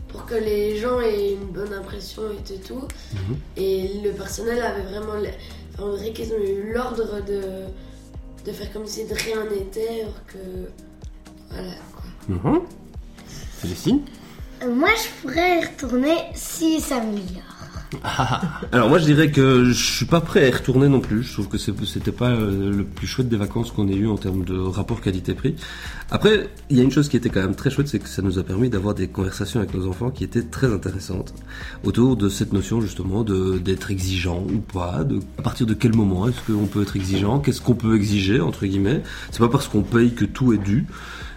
pour 0.09 0.25
que 0.25 0.35
les 0.35 0.79
gens 0.79 1.00
aient 1.00 1.33
une 1.33 1.52
bonne 1.52 1.73
impression 1.75 2.23
et 2.33 2.61
tout. 2.61 2.88
Mhm. 3.12 3.37
Et 3.57 4.00
le 4.02 4.12
personnel 4.12 4.62
avait 4.62 4.83
vraiment. 4.83 5.14
Enfin, 5.75 5.85
on 5.85 5.97
dirait 5.97 6.12
qu'ils 6.12 6.33
ont 6.33 6.38
eu 6.38 6.73
l'ordre 6.73 7.21
de, 7.25 7.43
de 8.45 8.52
faire 8.52 8.73
comme 8.73 8.87
si 8.87 9.05
de 9.07 9.14
rien 9.14 9.45
n'était, 9.50 10.02
alors 10.02 10.26
que. 10.26 10.38
Voilà 11.50 11.73
quoi. 11.95 12.50
Mhm. 12.52 12.61
Célestine 13.61 14.00
Euh, 14.62 14.73
Moi, 14.75 14.88
je 14.97 15.21
pourrais 15.23 15.61
y 15.61 15.64
retourner 15.64 16.17
si 16.35 16.81
ça 16.81 16.97
m'améliore. 16.99 17.52
Alors 18.73 18.89
moi 18.89 18.99
je 18.99 19.05
dirais 19.05 19.31
que 19.31 19.65
je 19.65 19.73
suis 19.73 20.07
pas 20.07 20.21
prêt 20.21 20.45
à 20.45 20.49
y 20.49 20.51
retourner 20.51 20.89
non 20.89 21.01
plus. 21.01 21.23
Je 21.23 21.33
trouve 21.33 21.49
que 21.49 21.59
c'était 21.59 22.13
pas 22.13 22.31
euh, 22.31 22.71
le 22.71 22.85
plus 22.85 23.07
chouette 23.07 23.29
des 23.29 23.37
vacances 23.37 23.73
qu'on 23.73 23.89
ait 23.89 23.95
eu 23.95 24.09
en 24.09 24.17
termes 24.17 24.45
de 24.45 24.59
rapport 24.59 25.01
qualité-prix. 25.01 25.57
Après, 26.11 26.49
il 26.71 26.77
y 26.77 26.81
a 26.81 26.83
une 26.83 26.91
chose 26.91 27.09
qui 27.09 27.17
était 27.17 27.31
quand 27.31 27.41
même 27.41 27.55
très 27.55 27.71
chouette, 27.71 27.89
c'est 27.89 27.99
que 27.99 28.09
ça 28.09 28.23
nous 28.23 28.39
a 28.39 28.43
permis 28.43 28.69
d'avoir 28.69 28.95
des 28.95 29.09
conversations 29.09 29.61
avec 29.61 29.75
nos 29.75 29.87
enfants 29.87 30.11
qui 30.11 30.25
étaient 30.25 30.43
très 30.43 30.73
intéressantes 30.73 31.35
autour 31.85 32.17
de 32.17 32.29
cette 32.29 32.53
notion 32.53 32.81
justement 32.81 33.25
d'être 33.25 33.91
exigeant 33.91 34.45
ou 34.53 34.59
pas, 34.59 35.05
de 35.05 35.21
à 35.39 35.43
partir 35.43 35.67
de 35.67 35.75
quel 35.75 35.95
moment 35.95 36.29
est-ce 36.29 36.53
qu'on 36.53 36.67
peut 36.67 36.83
être 36.83 36.97
exigeant, 36.97 37.39
qu'est-ce 37.41 37.61
qu'on 37.61 37.75
peut 37.75 37.97
exiger 37.97 38.41
entre 38.41 38.67
guillemets. 38.67 39.03
C'est 39.31 39.41
pas 39.41 39.49
parce 39.49 39.69
qu'on 39.69 39.83
paye 39.83 40.13
que 40.13 40.25
tout 40.25 40.53
est 40.53 40.59
dû. 40.59 40.87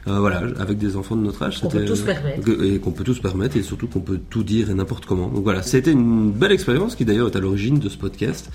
Euh, 0.07 0.19
voilà, 0.19 0.43
avec 0.59 0.77
des 0.77 0.95
enfants 0.97 1.15
de 1.15 1.23
notre 1.23 1.41
âge, 1.41 1.59
Qu'on 1.61 1.67
peut 1.67 1.95
se 1.95 2.03
permettre. 2.03 2.47
et 2.63 2.77
qu'on 2.79 2.91
peut 2.91 3.03
tout 3.03 3.15
se 3.15 3.21
permettre 3.21 3.57
et 3.57 3.63
surtout 3.63 3.87
qu'on 3.87 4.01
peut 4.01 4.19
tout 4.29 4.43
dire 4.43 4.69
et 4.69 4.73
n'importe 4.75 5.07
comment. 5.07 5.29
Donc 5.29 5.43
voilà, 5.43 5.63
c'était 5.63 5.91
une 5.91 6.31
belle 6.31 6.51
expérience 6.51 6.95
qui 6.95 7.05
d'ailleurs 7.05 7.27
est 7.29 7.35
à 7.35 7.39
l'origine 7.39 7.79
de 7.79 7.89
ce 7.89 7.97
podcast. 7.97 8.51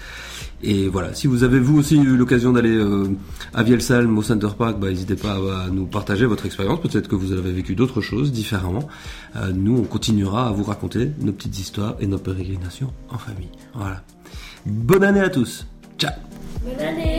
Et 0.62 0.88
voilà, 0.88 1.12
si 1.14 1.26
vous 1.26 1.42
avez 1.42 1.58
vous 1.58 1.78
aussi 1.78 1.96
eu 1.96 2.16
l'occasion 2.16 2.52
d'aller 2.52 2.76
euh, 2.76 3.08
à 3.52 3.64
Vielsalm 3.64 4.16
au 4.16 4.22
Center 4.22 4.48
Park, 4.56 4.78
bah, 4.78 4.90
n'hésitez 4.90 5.16
pas 5.16 5.32
à, 5.38 5.64
à 5.64 5.70
nous 5.70 5.86
partager 5.86 6.24
votre 6.24 6.46
expérience. 6.46 6.80
Peut-être 6.80 7.08
que 7.08 7.16
vous 7.16 7.32
avez 7.32 7.50
vécu 7.50 7.74
d'autres 7.74 8.00
choses 8.00 8.30
différemment. 8.30 8.86
Euh, 9.34 9.50
nous, 9.52 9.76
on 9.76 9.82
continuera 9.84 10.48
à 10.48 10.52
vous 10.52 10.62
raconter 10.64 11.10
nos 11.20 11.32
petites 11.32 11.58
histoires 11.58 11.96
et 11.98 12.06
nos 12.06 12.18
pérégrinations 12.18 12.92
en 13.08 13.18
famille. 13.18 13.48
Voilà. 13.74 14.02
Bonne 14.66 15.02
année 15.02 15.20
à 15.20 15.30
tous. 15.30 15.66
Ciao. 15.98 16.12
Bonne 16.64 16.86
année! 16.86 17.09